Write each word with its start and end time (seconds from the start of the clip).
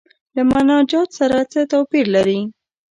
له 0.35 0.41
مناجات 0.51 1.09
سره 1.19 1.37
څه 1.51 1.61
توپیر 1.71 2.05
لري. 2.15 2.39